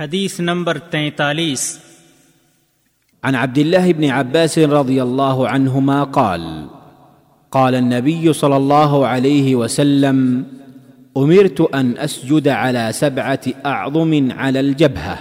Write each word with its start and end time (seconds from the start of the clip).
حدیث 0.00 0.40
نمبر 0.40 0.78
تینتالیس۔ 0.78 1.78
عن 3.24 3.34
عبد 3.34 3.58
الله 3.58 3.92
بن 3.92 4.04
عباس 4.04 4.58
رضي 4.58 5.02
الله 5.02 5.48
عنهما 5.48 6.04
قال 6.04 6.66
قال 7.50 7.74
النبي 7.74 8.32
صلى 8.32 8.56
الله 8.56 9.06
عليه 9.06 9.54
وسلم 9.54 10.44
امرت 11.16 11.74
ان 11.74 11.98
اسجد 11.98 12.48
على 12.48 12.92
سبعه 12.92 13.40
اعظم 13.66 14.28
على 14.32 14.60
الجبهه 14.60 15.18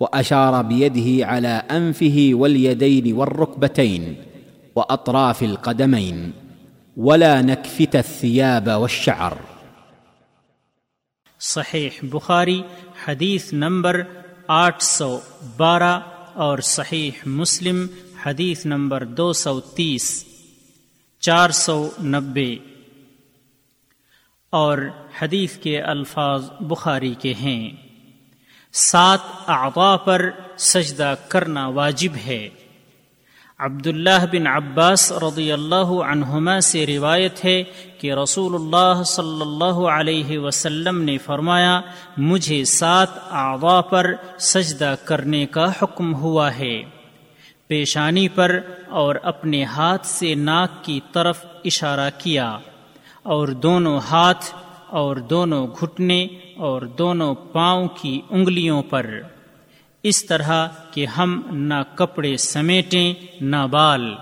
واشار 0.00 0.62
بيده 0.62 1.26
على 1.26 1.62
انفه 1.70 2.30
واليدين 2.32 3.12
والركبتين 3.12 4.14
واطراف 4.76 5.42
القدمين، 5.42 6.32
ولا 6.96 7.42
نكفت 7.42 7.96
الثياب 7.96 8.68
والشعر. 8.68 9.53
صحیح 11.46 11.90
بخاری، 12.02 12.62
حدیث 13.08 13.52
نمبر 13.52 14.02
آٹھ 14.48 14.82
سو 14.82 15.20
بارہ 15.56 16.00
اور 16.34 16.58
صحیح 16.58 17.10
مسلم، 17.26 17.86
حدیث 18.26 18.66
نمبر 18.66 19.04
دو 19.04 19.32
سو 19.32 19.60
تیس، 19.60 20.24
چار 21.20 21.50
سو 21.50 21.90
نبے۔ 22.04 22.56
اور 24.50 24.78
حدیث 25.22 25.56
کے 25.58 25.80
الفاظ 25.80 26.50
بخاری 26.60 27.14
کے 27.18 27.34
ہیں۔ 27.34 27.70
سات 28.72 29.20
اعضاء 29.46 29.96
پر 29.96 30.30
سجدہ 30.58 31.14
کرنا 31.28 31.68
واجب 31.68 32.16
ہے۔ 32.26 32.48
عبداللہ 33.58 34.26
بن 34.32 34.46
عباس 34.46 35.12
رضی 35.12 35.52
اللہ 35.52 36.02
عنہما 36.10 36.60
سے 36.60 36.86
روایت 36.86 37.44
ہے 37.44 37.64
کہ 37.98 38.12
رسول 38.12 38.54
اللہ 38.54 39.02
صلی 39.02 39.40
اللہ 39.40 39.88
علیہ 39.88 40.38
وسلم 40.38 41.02
نے 41.02 41.18
فرمایا، 41.18 41.80
مجھے 42.16 42.64
سات 42.64 43.08
اعضاء 43.30 43.80
پر 43.80 44.14
سجدہ 44.38 44.94
کرنے 45.04 45.46
کا 45.46 45.72
حکم 45.82 46.14
ہوا 46.14 46.58
ہے۔ 46.58 46.82
پیشانی 47.66 48.28
پر 48.28 48.60
اور 48.88 49.14
اپنے 49.22 49.64
ہاتھ 49.64 50.06
سے 50.06 50.34
ناک 50.34 50.84
کی 50.84 51.00
طرف 51.12 51.44
اشارہ 51.64 52.10
کیا۔ 52.18 52.58
اور 53.22 53.48
دونوں 53.48 54.00
ہاتھ 54.10 54.44
اور 54.86 55.16
دونوں 55.16 55.66
گھٹنے 55.66 56.26
اور 56.56 56.82
دونوں 56.82 57.34
پاؤں 57.34 57.88
کی 57.88 58.20
انگلیوں 58.30 58.82
پر۔ 58.82 59.20
اس 60.04 60.26
طرح 60.26 60.68
کہ 60.90 61.06
ہم 61.06 61.42
نہ 61.50 61.74
کپڑے 61.94 62.36
سمیٹیں، 62.36 63.14
نہ 63.40 63.66
بال۔ 63.70 64.14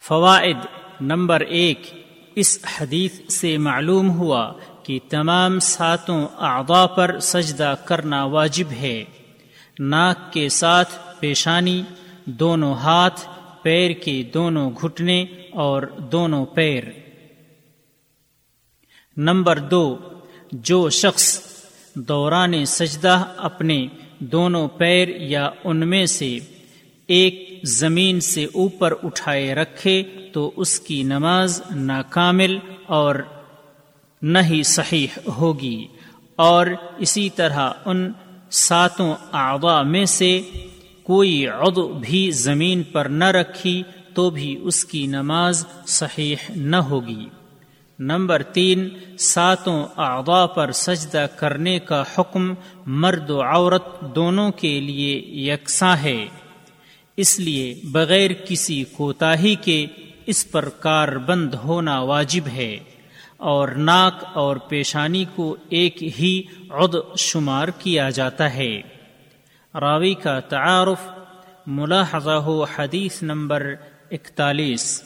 فوائد 0.00 0.56
نمبر 1.00 1.40
ایک، 1.40 2.06
اس 2.34 2.58
حدیث 2.80 3.34
سے 3.34 3.58
معلوم 3.58 4.10
ہوا 4.10 4.52
کہ 4.82 4.98
تمام 5.08 5.58
ساتوں 5.58 6.28
اعضاء 6.38 6.86
پر 6.86 7.18
سجدہ 7.20 7.74
کرنا 7.84 8.24
واجب 8.24 8.72
ہے۔ 8.72 9.04
ناک 9.78 10.32
کے 10.32 10.48
ساتھ 10.48 11.20
پیشانی، 11.20 11.82
دونوں 12.24 12.74
ہاتھ، 12.74 13.20
پیر 13.62 13.90
کے 13.90 14.22
دونوں 14.34 14.70
گھٹنے 14.82 15.22
اور 15.52 15.82
دونوں 15.82 16.46
پیر۔ 16.46 16.84
نمبر 19.16 19.58
دو، 19.58 19.98
جو 20.52 20.90
شخص 20.90 21.51
دوران 21.94 22.64
سجدہ 22.64 23.24
اپنے 23.36 23.86
دونوں 24.18 24.68
پیر 24.68 25.08
یا 25.08 25.50
ان 25.64 25.88
میں 25.88 26.06
سے 26.06 26.38
ایک 27.06 27.60
زمین 27.64 28.20
سے 28.20 28.44
اوپر 28.44 28.94
اٹھائے 29.02 29.54
رکھے 29.54 30.02
تو 30.32 30.50
اس 30.56 30.80
کی 30.80 31.02
نماز 31.02 31.62
ناکامل 31.70 32.58
اور 32.86 33.14
نہ 34.22 34.38
ہی 34.50 34.62
صحیح 34.62 35.06
ہوگی 35.28 35.86
اور 36.36 36.66
اسی 36.98 37.30
طرح 37.30 37.70
ان 37.84 38.12
ساتوں 38.50 39.14
اعضاء 39.32 39.82
میں 39.82 40.04
سے 40.04 40.40
کوئی 41.02 41.46
عضو 41.46 41.88
بھی 41.88 42.30
زمین 42.30 42.82
پر 42.82 43.04
نہ 43.04 43.24
رکھی 43.24 43.82
تو 44.14 44.30
بھی 44.30 44.58
اس 44.62 44.84
کی 44.84 45.06
نماز 45.06 45.64
صحیح 45.86 46.36
نہ 46.48 46.76
ہوگی۔ 46.76 47.28
نمبر 47.98 48.42
تین، 48.42 48.88
ساتوں 49.18 49.86
اعضاء 49.96 50.46
پر 50.46 50.72
سجدہ 50.72 51.26
کرنے 51.36 51.78
کا 51.78 52.02
حکم 52.18 52.54
مرد 52.86 53.30
و 53.30 53.42
عورت 53.42 54.00
دونوں 54.00 54.50
کے 54.50 54.80
لیے 54.80 55.18
یکساں 55.52 55.96
ہے۔ 55.96 56.26
اس 57.16 57.38
لیے 57.38 57.80
بغیر 57.84 58.30
کسی 58.48 58.84
کوتاہی 58.84 59.54
کے 59.54 59.86
اس 60.26 60.50
پر 60.50 60.68
کار 60.68 61.08
بند 61.08 61.54
ہونا 61.54 62.00
واجب 62.00 62.48
ہے 62.48 62.78
اور 63.36 63.68
ناک 63.68 64.24
اور 64.34 64.56
پیشانی 64.56 65.24
کو 65.34 65.56
ایک 65.68 66.02
ہی 66.02 66.42
عد 66.70 66.96
شمار 67.18 67.68
کیا 67.68 68.10
جاتا 68.10 68.54
ہے۔ 68.54 68.82
راوی 69.80 70.14
کا 70.14 70.40
تعارف، 70.40 71.08
ملاحظہ 71.66 72.30
ہو 72.30 72.64
حدیث 72.64 73.22
نمبر 73.22 73.74
اکتالیس۔ 74.10 75.02